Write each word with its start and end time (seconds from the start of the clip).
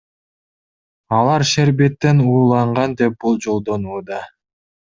Алар 1.17 1.45
шербеттен 1.51 2.25
ууланган 2.31 2.99
деп 3.03 3.23
болжолдонууда. 3.27 4.27